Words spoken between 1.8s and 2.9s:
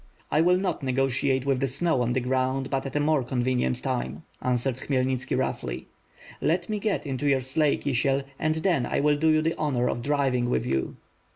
on the ground; but